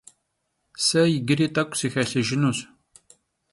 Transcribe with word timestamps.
Se 0.85 0.99
yicıri 1.13 1.47
t'ek'u 1.55 1.75
sıxelhıjjınuş. 1.79 2.57